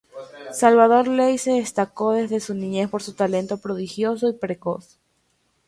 Salvador 0.51 1.07
Ley 1.09 1.37
se 1.37 1.51
destacó 1.51 2.13
desde 2.13 2.39
su 2.39 2.55
niñez 2.55 2.89
por 2.89 3.03
su 3.03 3.13
talento 3.13 3.59
prodigioso 3.59 4.29
y 4.29 4.33
precoz. 4.33 4.97